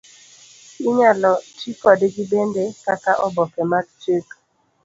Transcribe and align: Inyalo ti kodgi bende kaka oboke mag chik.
Inyalo 0.89 1.31
ti 1.57 1.69
kodgi 1.81 2.23
bende 2.31 2.63
kaka 2.85 3.11
oboke 3.25 3.61
mag 3.71 3.85
chik. 4.01 4.27